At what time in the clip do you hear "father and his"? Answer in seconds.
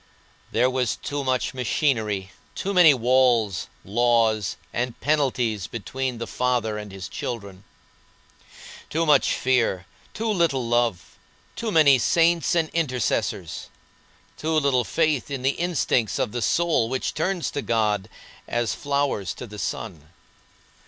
6.25-7.07